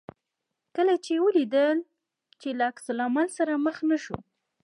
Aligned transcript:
کله 0.75 0.93
چې 1.03 1.11
یې 1.15 1.23
ولیدل 1.25 1.77
چې 2.41 2.49
له 2.57 2.63
عکس 2.71 2.85
العمل 2.91 3.27
سره 3.37 3.53
مخ 3.65 3.77
نه 3.89 3.97
شو. 4.03 4.17